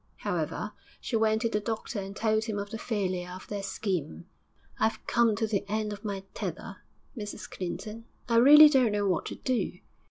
[0.15, 4.25] However, she went to the doctor and told him of the failure of their scheme.
[4.79, 6.77] 'I've come to the end of my tether,
[7.15, 9.73] Mrs Clinton; I really don't know what to do.